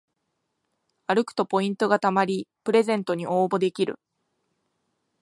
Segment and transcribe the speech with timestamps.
[1.05, 3.99] 歩くとポイントがたまりプレゼントに応募できる